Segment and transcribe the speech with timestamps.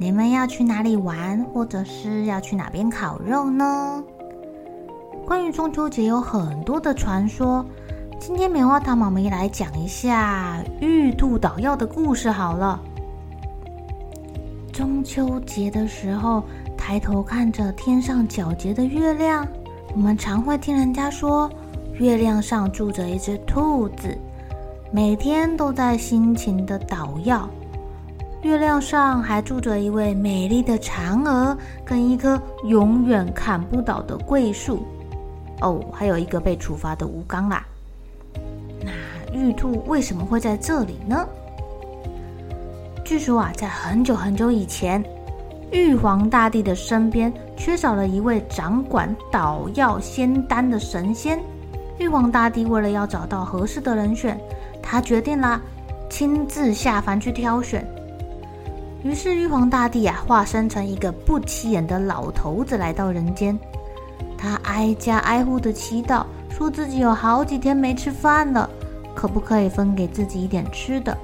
[0.00, 4.02] 你们要去哪里玩，或者是要去哪边烤肉呢？
[5.26, 7.62] 关于中秋节有很多的传说，
[8.18, 12.80] 今天棉花糖妈咪来讲一下玉兔捣药的故事好了。
[14.72, 16.44] 中秋节的时候，
[16.78, 19.46] 抬头看着天上皎洁的月亮，
[19.92, 21.50] 我们常会听人家说，
[21.98, 24.16] 月亮上住着一只兔子，
[24.90, 27.46] 每天都在辛勤的捣药。
[28.42, 34.82] 月亮上还住着一位美丽的嫦娥，跟一棵永远砍不倒的桂树。
[35.60, 37.66] 哦，还有一个被处罚的吴刚啦。
[38.82, 38.90] 那
[39.34, 41.28] 玉兔为什么会在这里呢？
[43.04, 45.04] 据说啊，在很久很久以前，
[45.70, 51.38] 玉皇大帝的身边缺少了一位掌管捣药仙丹的神仙。
[51.98, 54.40] 玉皇大帝为了要找到合适的人选，
[54.82, 55.60] 他决定啦，
[56.08, 57.86] 亲自下凡去挑选。
[59.02, 63.58] 于是玉皇大帝啊，化身成一个不起眼的老头子来到人间。
[64.36, 68.68] 他挨家挨户的祈祷，说自己有好几天没吃饭了，
[69.14, 71.16] 可不可以分给自己一点吃的？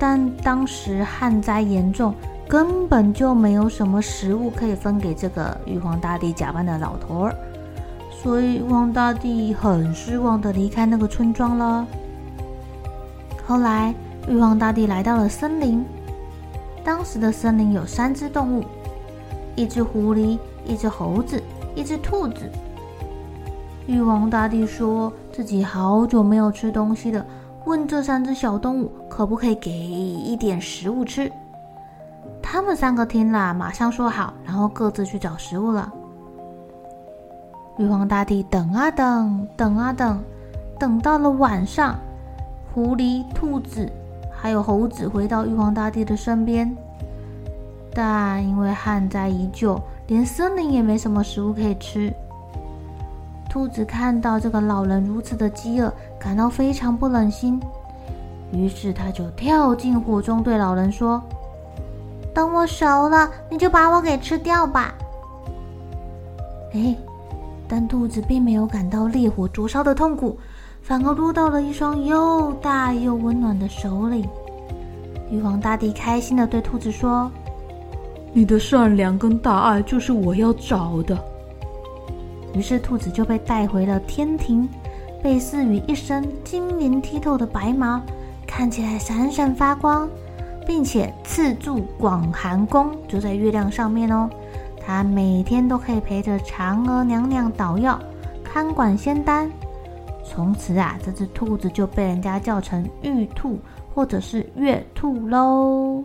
[0.00, 2.12] 但当时旱灾严重，
[2.48, 7.36] 根本就没有什么食物可以分给这个玉皇大帝假扮的老头儿，
[8.10, 11.86] 所以玉皇大帝很失望的离开那个村庄了。
[13.46, 13.94] 后来
[14.28, 15.84] 玉皇大帝来到了森林，
[16.84, 18.64] 当时的森林有三只动物，
[19.56, 21.42] 一只狐狸，一只猴子。
[21.74, 22.50] 一只兔子，
[23.86, 27.24] 玉皇大帝说自己好久没有吃东西了，
[27.64, 31.32] 问这三只小动物可不可以给一点食物吃。
[32.42, 35.90] 他们三个听了，马上说好，然后各自去找食物了。
[37.78, 40.22] 玉皇大帝等啊等，等啊等，
[40.78, 41.98] 等到了晚上，
[42.74, 43.90] 狐狸、兔子
[44.42, 46.76] 还有猴子回到玉皇大帝的身边，
[47.94, 49.80] 但因为旱灾已久。
[50.08, 52.12] 连森林也没什么食物可以吃。
[53.48, 57.60] 兔子看到这个老人如此的饥饿，感到非常不忍心，
[58.50, 61.22] 于是他就跳进火中，对老人说
[62.34, 64.92] ：“等我熟了，你就把我给吃掉吧。”
[66.74, 66.96] 哎，
[67.68, 70.36] 但兔子并没有感到烈火灼烧的痛苦，
[70.82, 74.28] 反而落到了一双又大又温暖的手里。
[75.30, 77.30] 玉皇大帝开心的对兔子说。
[78.34, 81.16] 你的善良跟大爱就是我要找的。
[82.54, 84.66] 于是兔子就被带回了天庭，
[85.22, 88.00] 被赐予一身晶莹剔透的白毛，
[88.46, 90.08] 看起来闪闪发光，
[90.66, 94.30] 并且赐住广寒宫，就在月亮上面哦。
[94.84, 98.00] 他每天都可以陪着嫦娥娘娘捣药，
[98.42, 99.50] 看管仙丹。
[100.24, 103.58] 从此啊，这只兔子就被人家叫成玉兔，
[103.94, 106.02] 或者是月兔喽。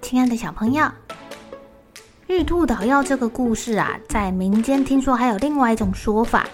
[0.00, 0.84] 亲爱的小朋友，
[2.26, 6.48] 玉兔捣药这个故事啊，在民间听说还有另外一种说法，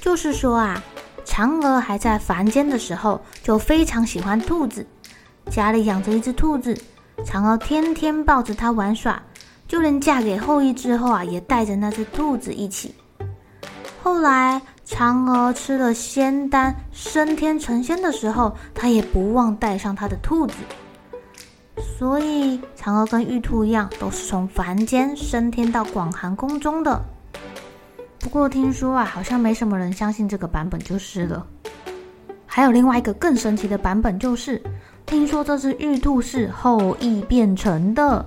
[0.00, 0.82] 就是说啊，
[1.24, 4.84] 嫦娥还在凡间的时候就非常喜欢兔子，
[5.48, 6.76] 家里养着一只兔子，
[7.24, 9.22] 嫦娥天天抱着它玩耍，
[9.70, 12.92] 就连嫁给后羿之后啊，也带着那只兔子一起。
[14.02, 20.54] 后来嫦娥吃了仙丹，升天成仙的时候，她也不忘带上她的兔子。
[21.76, 27.00] 所以，嫦娥跟玉兔一样，都是从凡间升天到广寒宫中的。
[28.18, 31.46] 不过听说啊，好像没什么人相信这个版本就是了。
[32.44, 34.60] 还有另外一个更神奇的版本，就是
[35.06, 38.26] 听说这只玉兔是后羿变成的。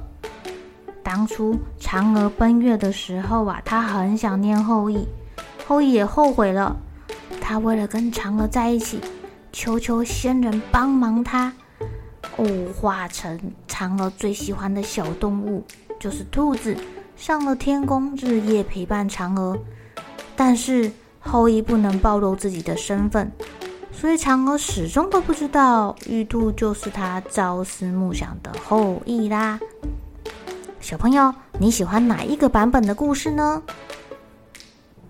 [1.03, 5.05] 当初嫦娥奔月的时候啊，他很想念后羿，
[5.67, 6.75] 后羿也后悔了。
[7.41, 9.01] 他为了跟嫦娥在一起，
[9.51, 11.53] 求求仙人帮忙他，
[12.38, 15.63] 哦，化成嫦娥最喜欢的小动物，
[16.00, 16.75] 就是兔子，
[17.17, 19.57] 上了天宫，日夜陪伴嫦娥。
[20.35, 20.89] 但是
[21.19, 23.29] 后羿不能暴露自己的身份，
[23.91, 29.59] 所以嫦娥始终都不知道玉兔就是他朝思暮想的后羿啦。
[30.83, 33.63] 小朋友，你喜欢哪一个版本的故事呢？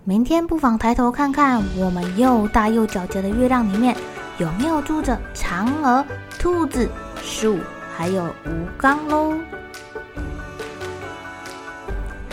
[0.04, 3.96] 明天不妨抬头看看，我们又大又皎洁的月亮里面
[4.38, 6.06] 有没有住着嫦娥、
[6.38, 6.88] 兔子、
[7.20, 7.58] 树，
[7.96, 9.36] 还有吴刚喽。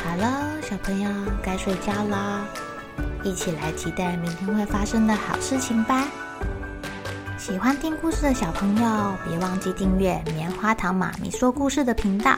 [0.05, 1.09] 好了，小朋友
[1.41, 2.45] 该睡觉啦，
[3.23, 6.07] 一起来期待明天会发生的好事情吧。
[7.39, 12.37] 喜欢听故事的小朋友，别忘记订阅棉花糖妈咪说故事的频道。